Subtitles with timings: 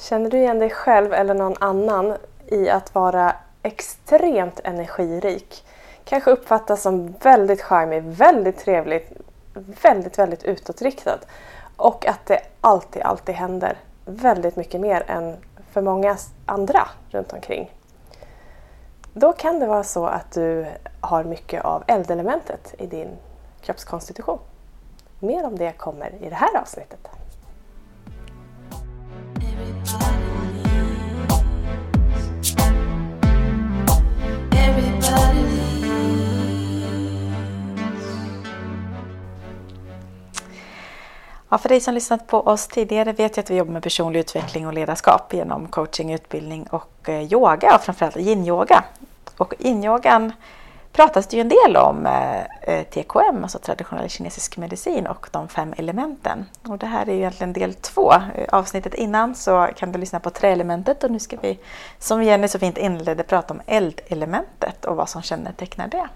[0.00, 2.16] Känner du igen dig själv eller någon annan
[2.46, 5.66] i att vara extremt energirik?
[6.04, 9.16] Kanske uppfattas som väldigt charmig, väldigt trevlig,
[9.82, 11.18] väldigt, väldigt utåtriktad.
[11.76, 15.36] Och att det alltid, alltid händer väldigt mycket mer än
[15.70, 17.70] för många andra runt omkring.
[19.12, 20.66] Då kan det vara så att du
[21.00, 23.10] har mycket av eldelementet i din
[23.60, 24.38] kroppskonstitution.
[25.18, 27.19] Mer om det kommer i det här avsnittet.
[41.52, 44.20] Ja, för dig som lyssnat på oss tidigare vet jag att vi jobbar med personlig
[44.20, 48.84] utveckling och ledarskap genom coaching, utbildning och eh, yoga och framförallt yin-yoga.
[49.36, 50.32] Och yin-yogan
[50.92, 55.48] pratas det ju en del om eh, eh TKM, alltså traditionell kinesisk medicin och de
[55.48, 56.46] fem elementen.
[56.68, 58.12] Och det här är ju egentligen del två.
[58.48, 61.58] Avsnittet innan så kan du lyssna på träelementet och nu ska vi,
[61.98, 66.08] som Jenny så fint inledde, prata om eldelementet och vad som kännetecknar det.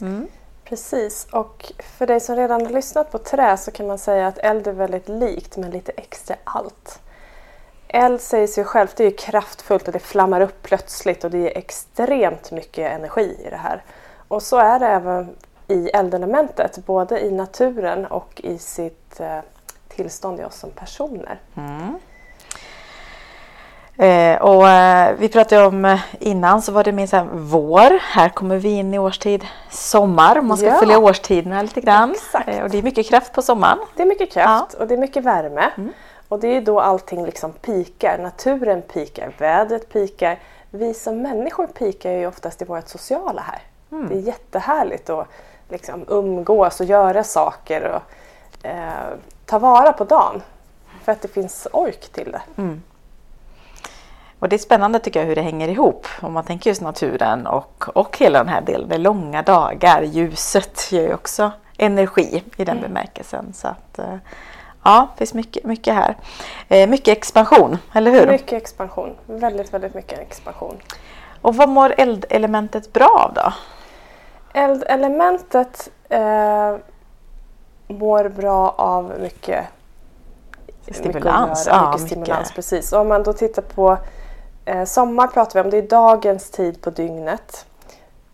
[0.00, 0.28] Mm.
[0.68, 4.38] Precis, och för dig som redan har lyssnat på trä så kan man säga att
[4.38, 7.00] eld är väldigt likt men lite extra allt.
[7.88, 11.58] Eld säger sig självt, det är kraftfullt och det flammar upp plötsligt och det ger
[11.58, 13.82] extremt mycket energi i det här.
[14.28, 15.36] Och så är det även
[15.68, 19.40] i eldelementet, både i naturen och i sitt eh,
[19.88, 21.40] tillstånd i oss som personer.
[21.56, 21.98] Mm.
[23.98, 28.00] Eh, och eh, vi pratade om eh, innan så var det mer så här vår.
[28.00, 30.40] Här kommer vi in i årstid sommar.
[30.40, 30.78] Man ska ja.
[30.78, 32.14] följa årstiderna lite grann.
[32.46, 33.78] Eh, och det är mycket kraft på sommaren.
[33.96, 34.78] Det är mycket kraft ja.
[34.80, 35.70] och det är mycket värme.
[35.76, 35.92] Mm.
[36.28, 38.18] Och det är då allting liksom pikar.
[38.18, 40.38] Naturen pikar, vädret pikar.
[40.70, 43.62] Vi som människor pikar ju oftast i vårt sociala här.
[43.92, 44.08] Mm.
[44.08, 45.28] Det är jättehärligt att
[45.68, 49.14] liksom umgås och göra saker och eh,
[49.46, 50.42] ta vara på dagen.
[51.04, 52.42] För att det finns ork till det.
[52.62, 52.82] Mm.
[54.38, 56.06] Och det är spännande tycker jag hur det hänger ihop.
[56.20, 58.88] Om man tänker just naturen och, och hela den här delen.
[58.88, 62.88] Det är långa dagar, ljuset ger ju också energi i den mm.
[62.88, 63.52] bemärkelsen.
[63.52, 64.16] Så att, eh,
[64.82, 66.16] ja, det finns mycket, mycket här.
[66.68, 68.26] Eh, mycket expansion, eller hur?
[68.26, 69.16] Mycket expansion.
[69.26, 70.76] Väldigt, väldigt mycket expansion.
[71.42, 73.52] Och vad mår eldelementet bra av då?
[74.52, 76.76] Eldelementet eh,
[77.88, 79.66] mår bra av mycket
[80.90, 81.66] stimulans.
[81.66, 82.54] Mycket, ja, mycket stimulans, mycket.
[82.54, 82.92] precis.
[82.92, 83.98] Och om man då tittar på
[84.84, 87.66] sommar pratar vi om, det är dagens tid på dygnet.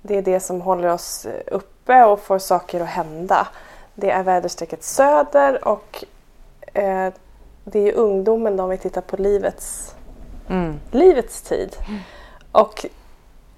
[0.03, 3.49] Det är det som håller oss uppe och får saker att hända.
[3.95, 6.05] Det är väderstrecket söder och
[6.73, 7.13] eh,
[7.65, 9.95] det är ungdomen om vi tittar på livets,
[10.49, 10.81] mm.
[10.91, 11.77] livets tid.
[11.89, 12.01] Mm.
[12.53, 12.87] Och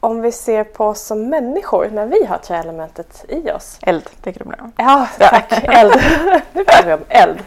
[0.00, 3.78] om vi ser på oss som människor när vi har träelementet i oss.
[3.82, 5.52] Eld, tänker du på Ja, tack.
[5.52, 5.92] eld.
[6.52, 7.38] nu pratar vi om eld.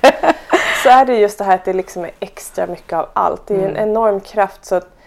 [0.83, 3.47] Så är det just det här att det liksom är extra mycket av allt.
[3.47, 3.75] Det är mm.
[3.75, 4.65] en enorm kraft.
[4.65, 4.98] så att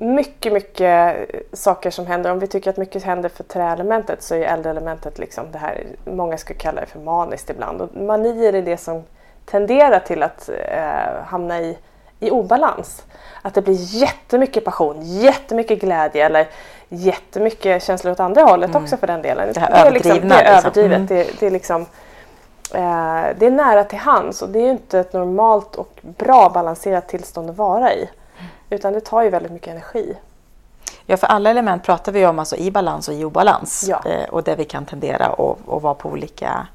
[0.00, 1.16] mycket, mycket
[1.52, 2.32] saker som händer.
[2.32, 6.38] Om vi tycker att mycket händer för träelementet så är eldelementet liksom det här, många
[6.38, 7.80] skulle kalla det för maniskt ibland.
[7.80, 9.02] Och manier är det som
[9.44, 11.78] tenderar till att eh, hamna i,
[12.20, 13.02] i obalans.
[13.42, 16.48] Att det blir jättemycket passion, jättemycket glädje eller
[16.88, 18.82] jättemycket känslor åt andra hållet mm.
[18.82, 19.52] också för den delen.
[19.52, 20.58] Det, här det är, liksom, det är liksom.
[20.58, 20.96] överdrivet.
[20.96, 21.06] Mm.
[21.06, 21.82] Det, det, är liksom,
[22.74, 27.08] eh, det är nära till hands och det är inte ett normalt och bra balanserat
[27.08, 28.08] tillstånd att vara i.
[28.70, 30.16] Utan det tar ju väldigt mycket energi.
[31.06, 33.84] Ja, för alla element pratar vi om alltså i balans och i obalans.
[33.88, 34.02] Ja.
[34.06, 36.66] Eh, och där vi kan tendera att vara på olika,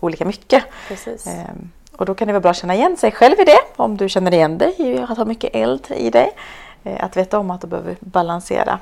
[0.00, 0.64] olika mycket.
[0.88, 1.26] Precis.
[1.26, 1.54] Eh,
[1.96, 3.58] och då kan det vara bra att känna igen sig själv i det.
[3.76, 6.30] Om du känner igen dig i att ha mycket eld i dig.
[6.84, 8.78] Eh, att veta om att du behöver balansera.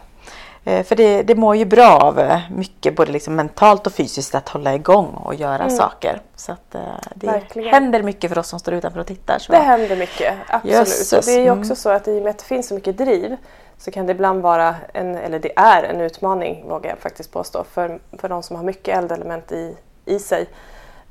[0.65, 4.35] Eh, för det, det mår ju bra av eh, mycket, både liksom mentalt och fysiskt,
[4.35, 5.71] att hålla igång och göra mm.
[5.71, 6.21] saker.
[6.37, 6.81] Så att, eh,
[7.15, 7.75] det Verkligen.
[7.75, 9.39] händer mycket för oss som står utanför och tittar.
[9.39, 9.53] Så.
[9.53, 10.77] Det händer mycket, absolut.
[10.77, 11.27] Jösses.
[11.27, 11.77] det är ju också mm.
[11.77, 13.37] så att i och med att det finns så mycket driv
[13.79, 17.65] så kan det ibland vara, en, eller det är en utmaning vågar jag faktiskt påstå,
[17.65, 20.47] för, för de som har mycket eldelement i, i sig,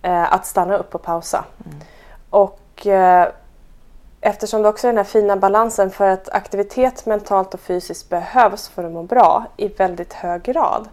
[0.02, 1.46] eh, att stanna upp och pausa.
[1.66, 1.80] Mm.
[2.30, 3.28] Och eh,
[4.22, 8.68] eftersom det också är den här fina balansen för att aktivitet mentalt och fysiskt behövs
[8.68, 10.89] för att må bra i väldigt hög grad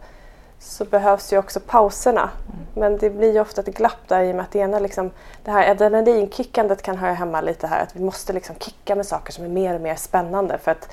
[0.59, 2.31] så behövs ju också pauserna.
[2.47, 2.67] Mm.
[2.75, 5.11] Men det blir ju ofta ett glapp där i och med att det ena liksom,
[5.45, 7.83] det här adrenalinkickandet kan höra hemma lite här.
[7.83, 10.89] Att vi måste liksom kicka med saker som är mer och mer spännande för att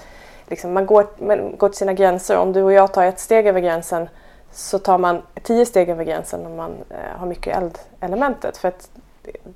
[0.48, 2.38] liksom, man, går, man går till sina gränser.
[2.38, 4.10] Om du och jag tar ett steg över gränsen
[4.52, 8.58] så tar man tio steg över gränsen om man eh, har mycket eldelementet.
[8.58, 8.90] För att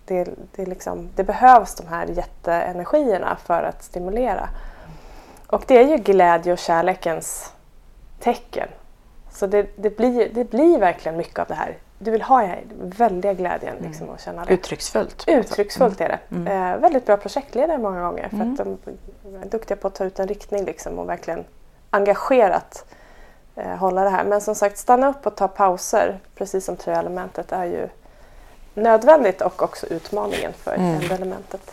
[0.06, 4.50] det, det, liksom, det behövs de här jätteenergierna för att stimulera.
[5.48, 7.54] Och det är ju glädje och kärlekens
[8.20, 8.68] tecken.
[9.32, 13.34] Så det, det, blir, det blir verkligen mycket av det här du vill ha väldiga
[13.34, 14.16] glädjen liksom, mm.
[14.16, 14.54] att känna det.
[14.54, 15.24] Uttrycksfullt.
[15.28, 16.36] Uttrycksfullt är det.
[16.36, 16.48] Mm.
[16.48, 18.78] Eh, väldigt bra projektledare många gånger för att de
[19.42, 21.44] är duktiga på att ta ut en riktning liksom, och verkligen
[21.90, 22.86] engagerat
[23.56, 24.24] eh, hålla det här.
[24.24, 27.90] Men som sagt, stanna upp och ta pauser, precis som träelementet, är ju
[28.78, 30.96] nödvändigt och också utmaningen för mm.
[30.96, 31.72] eldelementet.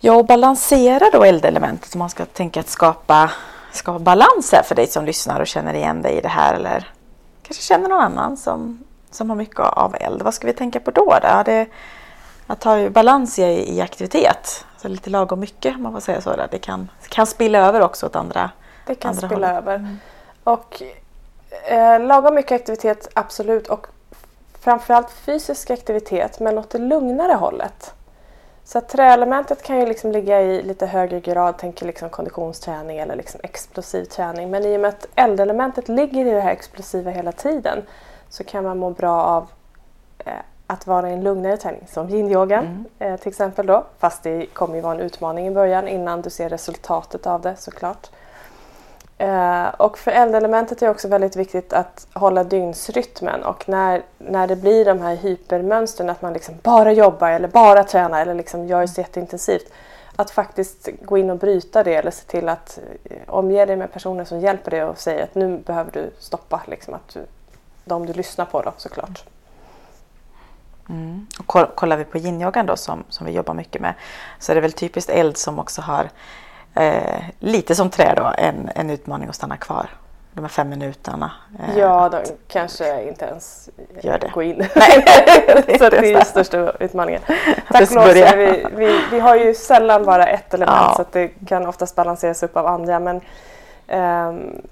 [0.00, 3.30] Ja, och balansera då eldelementet om man ska tänka att skapa,
[3.72, 6.92] skapa balans här för dig som lyssnar och känner igen dig i det här eller
[7.42, 10.22] kanske känner någon annan som, som har mycket av eld.
[10.22, 11.18] Vad ska vi tänka på då?
[11.22, 11.42] då?
[11.44, 11.66] Det,
[12.46, 16.36] att ha balans i, i aktivitet, alltså lite lagom mycket om man får säga så.
[16.36, 16.48] Där.
[16.50, 18.50] Det kan, kan spilla över också åt andra
[18.86, 19.56] Det kan andra spilla håll.
[19.56, 19.74] över.
[19.74, 19.98] Mm.
[20.44, 20.82] Och
[21.68, 23.68] eh, lagom mycket aktivitet, absolut.
[23.68, 23.86] Och
[24.68, 27.94] framförallt fysisk aktivitet, men åt det lugnare hållet.
[28.64, 33.16] Så att träelementet kan ju liksom ligga i lite högre grad, tänker liksom konditionsträning eller
[33.16, 34.50] liksom explosiv träning.
[34.50, 37.82] Men i och med att eldelementet ligger i det här explosiva hela tiden
[38.28, 39.46] så kan man må bra av
[40.18, 40.32] eh,
[40.66, 42.84] att vara i en lugnare träning som yin-yoga mm.
[42.98, 43.86] eh, till exempel då.
[43.98, 47.56] Fast det kommer ju vara en utmaning i början innan du ser resultatet av det
[47.56, 48.10] såklart.
[49.18, 54.46] Eh, och för eldelementet är det också väldigt viktigt att hålla dygnsrytmen och när, när
[54.46, 58.66] det blir de här hypermönstren att man liksom bara jobbar eller bara tränar eller liksom
[58.66, 59.72] gör så jätteintensivt.
[60.16, 63.92] Att faktiskt gå in och bryta det eller se till att eh, omge dig med
[63.92, 66.62] personer som hjälper dig och säger att nu behöver du stoppa.
[66.66, 67.20] Liksom, att du,
[67.84, 69.24] de du lyssnar på då såklart.
[70.88, 71.26] Mm.
[71.38, 73.94] Och kollar vi på yin då som, som vi jobbar mycket med
[74.38, 76.08] så är det väl typiskt eld som också har
[76.78, 79.90] eh, lite som trä då, en, en utmaning att stanna kvar.
[80.32, 81.30] De här fem minuterna.
[81.60, 83.68] Eh, ja, de kanske inte ens
[84.00, 84.30] gör det.
[84.34, 84.56] går in.
[84.76, 85.04] Nej,
[85.78, 87.22] så det är den största utmaningen.
[87.68, 90.92] Tack och lov vi, vi, vi har ju sällan bara ett element ja.
[90.96, 92.98] så att det kan oftast balanseras upp av andra.
[92.98, 94.62] Men um,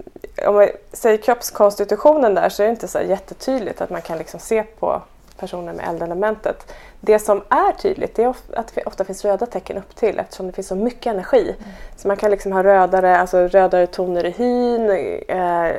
[0.47, 4.39] om man säger kroppskonstitutionen där så är det inte så jättetydligt att man kan liksom
[4.39, 5.01] se på
[5.37, 6.73] personer med eldelementet.
[6.99, 10.53] Det som är tydligt är att det ofta finns röda tecken upp till eftersom det
[10.53, 11.41] finns så mycket energi.
[11.41, 11.55] Mm.
[11.95, 14.89] Så man kan liksom ha rödare, alltså rödare toner i hyn.
[15.27, 15.75] Eh,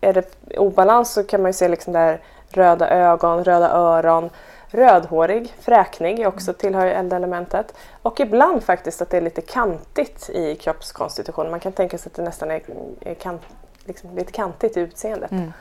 [0.00, 4.30] är det obalans så kan man ju se liksom där röda ögon, röda öron.
[4.74, 7.74] Rödhårig, fräknig också tillhör eldelementet.
[8.02, 11.50] Och ibland faktiskt att det är lite kantigt i kroppskonstitutionen.
[11.50, 12.62] Man kan tänka sig att det nästan är,
[13.00, 13.42] är kant,
[13.84, 15.30] liksom lite kantigt i utseendet.
[15.30, 15.52] Mm.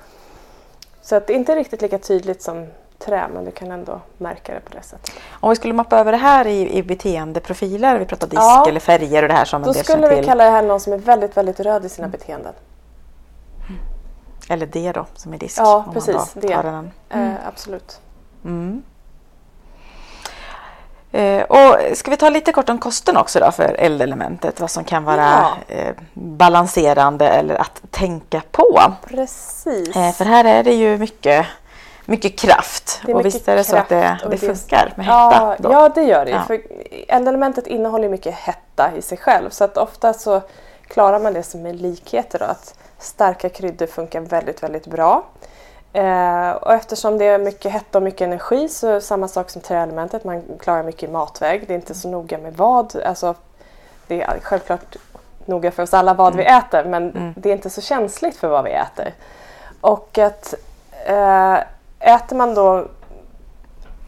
[1.02, 2.68] Så att det är inte riktigt lika tydligt som
[3.06, 5.12] trä men du kan ändå märka det på det sättet.
[5.32, 8.80] Om vi skulle mappa över det här i, i beteendeprofiler, vi pratar disk ja, eller
[8.80, 11.38] färger och det här som Då skulle vi kalla det här någon som är väldigt,
[11.38, 12.20] väldigt röd i sina mm.
[12.20, 12.54] beteenden.
[14.50, 15.60] Eller det då, som är disk.
[15.60, 16.34] Ja, precis.
[16.34, 16.54] Det.
[16.54, 17.36] Eh, mm.
[17.48, 18.02] absolut.
[18.46, 18.84] Mm.
[21.12, 24.60] Eh, och ska vi ta lite kort om kosten också då för eldelementet?
[24.60, 25.28] Vad som kan vara
[25.68, 25.76] ja.
[25.76, 28.82] eh, balanserande eller att tänka på.
[29.08, 29.96] Precis.
[29.96, 31.46] Eh, för här är det ju mycket
[32.06, 33.02] mycket kraft.
[33.14, 35.56] och visst är det så att det, det funkar med hetta?
[35.60, 36.32] Ja, ja det gör det.
[36.32, 36.44] Ja.
[36.48, 36.62] För
[37.08, 40.42] eldelementet innehåller mycket hetta i sig själv så att ofta så
[40.88, 42.40] klarar man det som är likheter.
[42.40, 45.24] Då, att starka kryddor funkar väldigt, väldigt bra.
[45.94, 49.50] Eh, och eftersom det är mycket hetta och mycket energi så är det samma sak
[49.50, 50.24] som träelementet.
[50.24, 51.64] Man klarar mycket i matväg.
[51.68, 52.96] Det är inte så noga med vad.
[53.06, 53.36] Alltså,
[54.08, 54.96] det är självklart
[55.46, 56.46] noga för oss alla vad mm.
[56.46, 57.34] vi äter men mm.
[57.38, 59.14] det är inte så känsligt för vad vi äter.
[59.82, 60.54] Och att
[61.06, 61.58] eh,
[62.02, 62.88] äter man då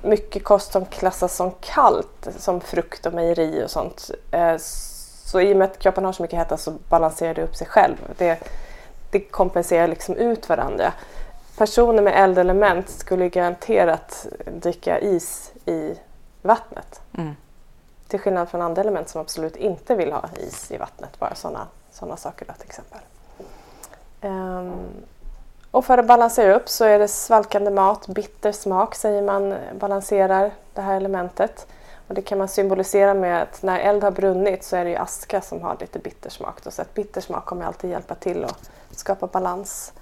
[0.01, 4.56] mycket kost som klassas som kallt, som frukt och mejeri och sånt, eh,
[5.26, 7.68] så i och med att kroppen har så mycket hetta så balanserar det upp sig
[7.68, 7.95] själv.
[8.18, 8.40] Det,
[9.12, 10.94] det kompenserar liksom ut varandra.
[11.57, 14.28] Personer med eldelement skulle garanterat
[14.62, 15.95] dricka is i
[16.42, 17.02] vattnet.
[17.18, 17.35] Mm.
[18.07, 21.19] Till skillnad från andra element som absolut inte vill ha is i vattnet.
[21.19, 23.00] Bara sådana såna saker då, till exempel.
[24.21, 24.73] Um,
[25.73, 30.51] och för att balansera upp så är det svalkande mat, bitter smak säger man balanserar
[30.73, 31.68] det här elementet.
[32.07, 35.42] Och det kan man symbolisera med att när eld har brunnit så är det aska
[35.42, 36.59] som har lite bittersmak.
[36.69, 39.94] Så att bitter smak kommer alltid hjälpa till att skapa balans.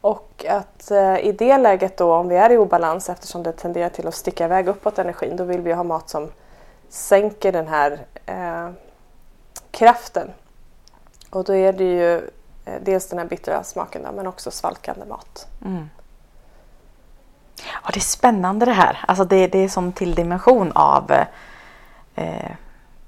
[0.00, 3.88] Och att eh, i det läget då om vi är i obalans eftersom det tenderar
[3.88, 6.30] till att sticka iväg uppåt energin då vill vi ha mat som
[6.88, 8.70] sänker den här eh,
[9.70, 10.30] kraften.
[11.30, 12.30] Och då är det ju
[12.64, 15.48] Eh, dels den här bittra smaken då, men också svalkande mat.
[15.64, 15.90] Mm.
[17.56, 18.98] Ja, det är spännande det här.
[19.08, 21.26] Alltså det, det är som till dimension av, eh,
[22.14, 22.50] eh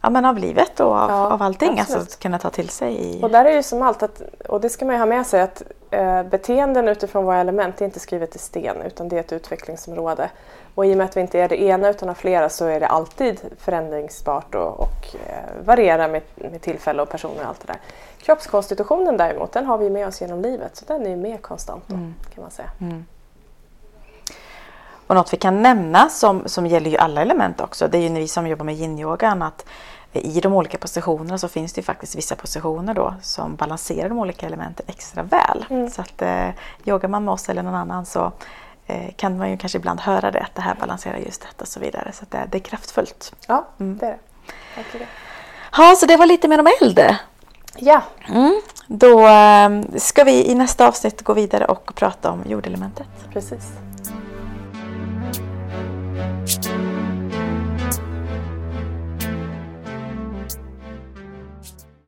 [0.07, 1.81] ja, men av livet och av, ja, av allting.
[1.81, 2.95] Alltså att kunna ta till sig.
[2.95, 3.23] I...
[3.23, 5.41] Och där är ju som allt, att, och det ska man ju ha med sig,
[5.41, 9.33] att eh, beteenden utifrån våra element är inte skrivet i sten utan det är ett
[9.33, 10.31] utvecklingsområde.
[10.75, 12.81] Och i och med att vi inte är det ena utan har flera så är
[12.81, 17.67] det alltid förändringsbart och, och eh, varierar med, med tillfälle och personer och allt det
[17.67, 17.81] där.
[18.19, 21.95] Kroppskonstitutionen däremot, den har vi med oss genom livet så den är mer konstant då,
[21.95, 22.15] mm.
[22.35, 22.71] kan man säga.
[22.81, 23.05] Mm.
[25.07, 28.09] Och något vi kan nämna som, som gäller ju alla element också, det är ju
[28.09, 29.65] när vi som jobbar med yin-yogan att
[30.21, 34.19] i de olika positionerna så finns det ju faktiskt vissa positioner då som balanserar de
[34.19, 35.67] olika elementen extra väl.
[35.71, 35.91] Mm.
[35.91, 36.49] Så att eh,
[36.85, 38.33] yogar man med oss eller någon annan så
[38.87, 41.69] eh, kan man ju kanske ibland höra det, att det här balanserar just detta och
[41.69, 42.13] så vidare.
[42.13, 43.35] Så det, det, är kraftfullt.
[43.47, 43.99] Ja, mm.
[43.99, 44.19] det är det.
[44.77, 45.07] Verkligen.
[45.77, 47.17] Ja, så det var lite mer om eld.
[47.77, 48.03] Ja.
[48.29, 48.61] Mm.
[48.87, 53.09] Då eh, ska vi i nästa avsnitt gå vidare och prata om jordelementet.
[53.33, 53.86] Precis.